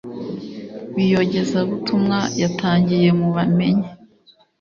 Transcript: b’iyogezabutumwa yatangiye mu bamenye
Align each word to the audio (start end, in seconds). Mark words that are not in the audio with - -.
b’iyogezabutumwa 0.93 2.19
yatangiye 2.41 3.09
mu 3.19 3.27
bamenye 3.35 3.87